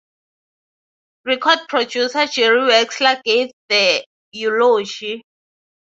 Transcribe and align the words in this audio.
Record 1.25 1.59
producer 1.69 2.25
Jerry 2.25 2.61
Wexler 2.71 3.21
gave 3.23 3.51
the 3.69 4.03
eulogy. 4.31 5.21